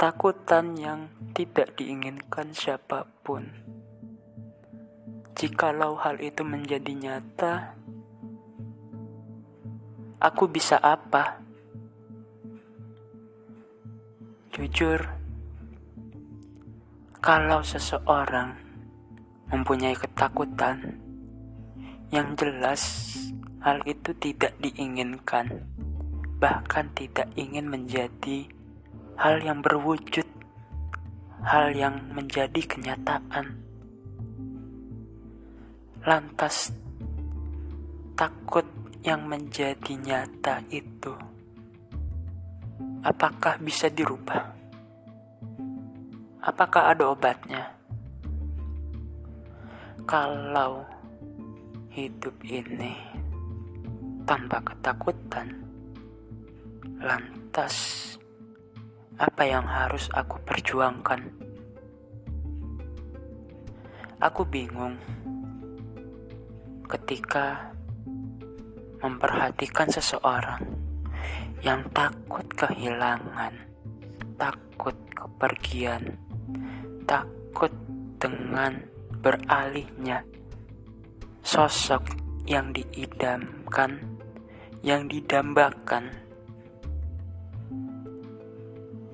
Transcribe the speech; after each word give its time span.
Ketakutan 0.00 0.80
yang 0.80 1.12
tidak 1.36 1.76
diinginkan 1.76 2.56
siapa 2.56 3.04
pun. 3.20 3.52
Jikalau 5.36 5.92
hal 6.00 6.16
itu 6.24 6.40
menjadi 6.40 6.88
nyata, 6.88 7.76
aku 10.16 10.48
bisa 10.48 10.80
apa? 10.80 11.44
Jujur, 14.56 15.04
kalau 17.20 17.60
seseorang 17.60 18.56
mempunyai 19.52 20.00
ketakutan 20.00 20.96
yang 22.08 22.32
jelas, 22.40 23.04
hal 23.60 23.84
itu 23.84 24.16
tidak 24.16 24.56
diinginkan, 24.64 25.60
bahkan 26.40 26.88
tidak 26.96 27.28
ingin 27.36 27.68
menjadi 27.68 28.48
hal 29.20 29.36
yang 29.44 29.60
berwujud, 29.60 30.24
hal 31.44 31.76
yang 31.76 32.00
menjadi 32.16 32.56
kenyataan. 32.64 33.52
Lantas, 36.08 36.72
takut 38.16 38.64
yang 39.04 39.28
menjadi 39.28 39.92
nyata 39.92 40.64
itu 40.72 41.12
apakah 43.04 43.60
bisa 43.60 43.92
dirubah? 43.92 44.56
Apakah 46.40 46.96
ada 46.96 47.12
obatnya? 47.12 47.76
Kalau 50.08 50.88
hidup 51.92 52.40
ini 52.40 52.96
tanpa 54.24 54.64
ketakutan, 54.64 55.60
lantas 57.04 57.99
apa 59.20 59.44
yang 59.44 59.68
harus 59.68 60.08
aku 60.16 60.40
perjuangkan? 60.48 61.20
Aku 64.16 64.48
bingung 64.48 64.96
ketika 66.88 67.68
memperhatikan 69.04 69.92
seseorang 69.92 70.64
yang 71.60 71.84
takut 71.92 72.48
kehilangan, 72.56 73.60
takut 74.40 74.96
kepergian, 75.12 76.16
takut 77.04 77.72
dengan 78.16 78.80
beralihnya 79.20 80.24
sosok 81.44 82.08
yang 82.48 82.72
diidamkan, 82.72 84.00
yang 84.80 85.04
didambakan. 85.12 86.29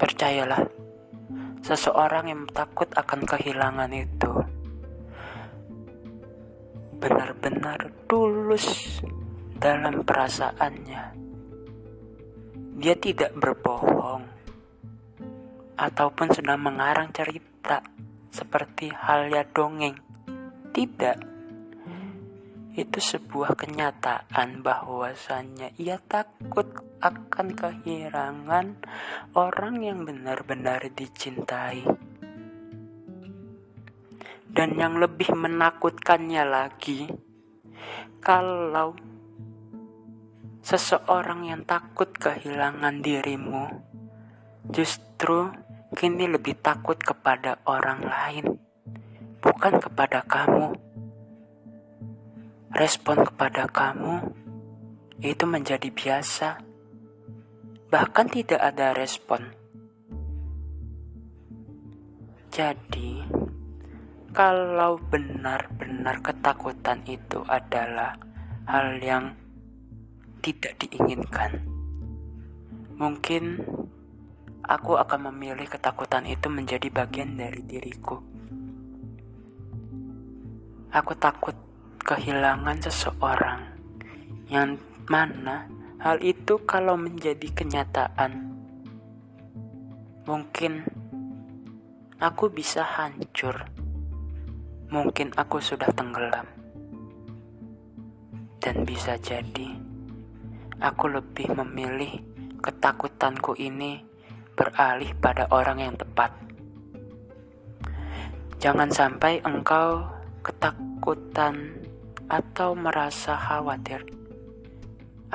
Percayalah, 0.00 0.64
seseorang 1.60 2.32
yang 2.32 2.48
takut 2.48 2.88
akan 2.96 3.20
kehilangan 3.28 3.92
itu 3.92 4.32
benar-benar 6.96 7.92
tulus 8.08 9.00
dalam 9.60 10.00
perasaannya 10.04 11.20
dia 12.80 12.96
tidak 12.96 13.36
berbohong 13.36 14.24
ataupun 15.76 16.32
sedang 16.32 16.64
mengarang 16.64 17.12
cerita 17.12 17.84
seperti 18.32 18.88
halnya 18.88 19.44
dongeng. 19.52 20.00
Tidak. 20.72 21.29
Itu 22.74 22.98
sebuah 23.02 23.58
kenyataan 23.58 24.62
bahwasannya 24.62 25.74
ia 25.78 25.98
takut 26.06 26.70
akan 27.02 27.56
kehilangan 27.56 28.78
orang 29.34 29.74
yang 29.82 30.06
benar-benar 30.06 30.86
dicintai. 30.92 31.86
Dan 34.50 34.74
yang 34.74 34.98
lebih 34.98 35.30
menakutkannya 35.34 36.42
lagi, 36.42 37.06
kalau 38.18 38.98
Seseorang 40.60 41.48
yang 41.48 41.64
takut 41.64 42.12
kehilangan 42.14 43.00
dirimu 43.00 43.80
justru 44.68 45.48
kini 45.96 46.28
lebih 46.28 46.60
takut 46.60 47.00
kepada 47.00 47.58
orang 47.64 48.04
lain, 48.04 48.60
bukan 49.40 49.80
kepada 49.80 50.20
kamu. 50.28 50.89
Respon 52.70 53.26
kepada 53.26 53.66
kamu 53.66 54.30
itu 55.26 55.42
menjadi 55.42 55.90
biasa, 55.90 56.62
bahkan 57.90 58.30
tidak 58.30 58.62
ada 58.62 58.94
respon. 58.94 59.50
Jadi, 62.54 63.26
kalau 64.30 65.02
benar-benar 65.02 66.22
ketakutan 66.22 67.02
itu 67.10 67.42
adalah 67.50 68.14
hal 68.70 69.02
yang 69.02 69.34
tidak 70.38 70.78
diinginkan. 70.78 71.66
Mungkin 72.94 73.66
aku 74.62 74.94
akan 74.94 75.34
memilih 75.34 75.66
ketakutan 75.66 76.22
itu 76.22 76.46
menjadi 76.46 76.86
bagian 76.86 77.34
dari 77.34 77.66
diriku. 77.66 78.22
Aku 80.94 81.14
takut 81.18 81.69
kehilangan 82.02 82.80
seseorang 82.82 83.60
yang 84.50 84.80
mana 85.06 85.70
hal 86.00 86.18
itu 86.24 86.58
kalau 86.64 86.96
menjadi 86.96 87.48
kenyataan, 87.52 88.56
mungkin 90.24 90.88
aku 92.18 92.48
bisa 92.52 92.82
hancur. 92.82 93.68
Mungkin 94.90 95.30
aku 95.38 95.62
sudah 95.62 95.86
tenggelam, 95.94 96.50
dan 98.58 98.82
bisa 98.82 99.14
jadi 99.22 99.78
aku 100.82 101.14
lebih 101.14 101.54
memilih 101.54 102.18
ketakutanku 102.58 103.54
ini 103.54 104.02
beralih 104.58 105.14
pada 105.22 105.46
orang 105.54 105.78
yang 105.78 105.94
tepat. 105.94 106.34
Jangan 108.58 108.90
sampai 108.90 109.38
engkau 109.46 110.10
ketakutan 110.42 111.79
atau 112.30 112.78
merasa 112.78 113.34
khawatir 113.34 114.06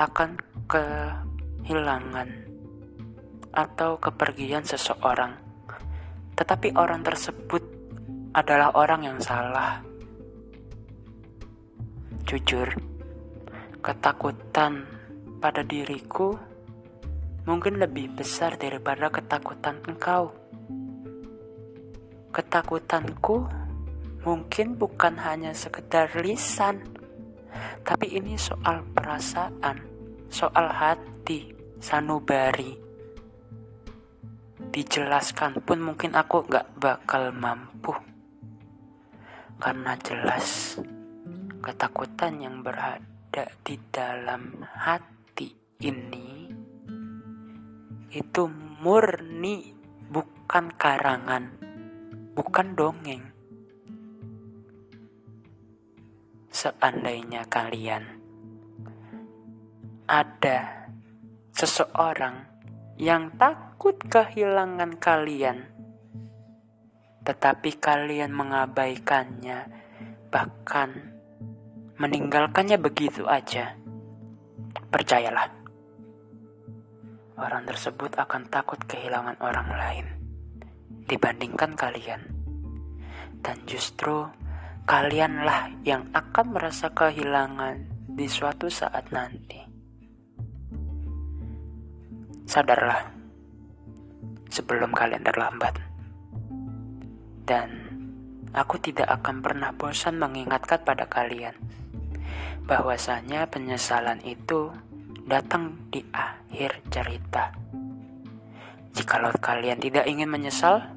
akan 0.00 0.40
kehilangan 0.64 2.28
atau 3.52 4.00
kepergian 4.00 4.64
seseorang, 4.64 5.36
tetapi 6.40 6.72
orang 6.72 7.04
tersebut 7.04 7.60
adalah 8.32 8.72
orang 8.72 9.12
yang 9.12 9.20
salah. 9.20 9.84
Jujur, 12.24 12.72
ketakutan 13.84 14.88
pada 15.40 15.60
diriku 15.60 16.40
mungkin 17.44 17.76
lebih 17.76 18.16
besar 18.16 18.56
daripada 18.56 19.12
ketakutan 19.12 19.84
engkau. 19.84 20.32
Ketakutanku 22.32 23.65
mungkin 24.26 24.74
bukan 24.74 25.22
hanya 25.22 25.54
sekedar 25.54 26.10
lisan, 26.18 26.82
tapi 27.86 28.18
ini 28.18 28.34
soal 28.34 28.82
perasaan, 28.90 29.86
soal 30.26 30.66
hati, 30.66 31.54
sanubari. 31.78 32.74
Dijelaskan 34.74 35.62
pun 35.62 35.78
mungkin 35.78 36.18
aku 36.18 36.42
gak 36.50 36.74
bakal 36.74 37.30
mampu. 37.30 37.94
Karena 39.62 39.94
jelas 40.02 40.74
ketakutan 41.62 42.42
yang 42.42 42.66
berada 42.66 43.46
di 43.62 43.78
dalam 43.94 44.58
hati 44.66 45.54
ini 45.86 46.50
itu 48.10 48.42
murni 48.82 49.70
bukan 50.10 50.74
karangan, 50.74 51.56
bukan 52.34 52.66
dongeng. 52.74 53.35
Seandainya 56.66 57.46
kalian 57.46 58.02
ada 60.10 60.90
seseorang 61.54 62.42
yang 62.98 63.30
takut 63.38 63.94
kehilangan 64.02 64.98
kalian, 64.98 65.62
tetapi 67.22 67.70
kalian 67.78 68.34
mengabaikannya, 68.34 69.70
bahkan 70.34 71.14
meninggalkannya 72.02 72.82
begitu 72.82 73.22
aja. 73.30 73.78
Percayalah, 74.90 75.46
orang 77.38 77.62
tersebut 77.62 78.10
akan 78.18 78.50
takut 78.50 78.82
kehilangan 78.90 79.38
orang 79.38 79.70
lain 79.70 80.06
dibandingkan 81.06 81.78
kalian. 81.78 82.26
Dan 83.38 83.62
justru 83.70 84.26
kalianlah 84.86 85.74
yang 85.82 86.06
akan 86.14 86.54
merasa 86.54 86.94
kehilangan 86.94 87.90
di 88.06 88.30
suatu 88.30 88.70
saat 88.70 89.10
nanti. 89.10 89.58
Sadarlah, 92.46 93.10
sebelum 94.46 94.94
kalian 94.94 95.26
terlambat. 95.26 95.74
Dan 97.42 97.68
aku 98.54 98.78
tidak 98.78 99.10
akan 99.10 99.42
pernah 99.42 99.74
bosan 99.74 100.22
mengingatkan 100.22 100.78
pada 100.86 101.10
kalian 101.10 101.58
bahwasanya 102.62 103.50
penyesalan 103.50 104.22
itu 104.22 104.70
datang 105.26 105.82
di 105.90 105.98
akhir 106.14 106.78
cerita. 106.94 107.50
Jikalau 108.94 109.34
kalian 109.42 109.82
tidak 109.82 110.06
ingin 110.06 110.30
menyesal, 110.30 110.94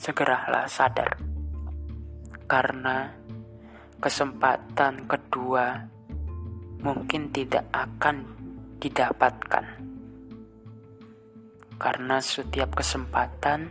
segeralah 0.00 0.64
sadar. 0.72 1.27
Karena 2.48 3.12
kesempatan 4.00 5.04
kedua 5.04 5.84
mungkin 6.80 7.28
tidak 7.28 7.68
akan 7.76 8.24
didapatkan. 8.80 9.66
Karena 11.76 12.16
setiap 12.24 12.72
kesempatan 12.72 13.68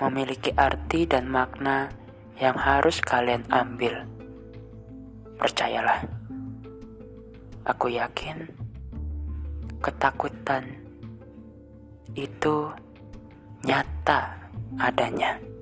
memiliki 0.00 0.56
arti 0.56 1.04
dan 1.04 1.28
makna 1.28 1.92
yang 2.40 2.56
harus 2.56 3.04
kalian 3.04 3.44
ambil. 3.52 4.08
Percayalah, 5.36 6.00
aku 7.68 7.92
yakin 7.92 8.48
ketakutan 9.84 10.64
itu 12.16 12.72
nyata 13.68 14.48
adanya. 14.80 15.55